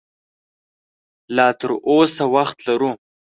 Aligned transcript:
لا 1.35 1.45
تراوسه 1.59 2.23
وخت 2.35 2.57
لرو 2.67 2.91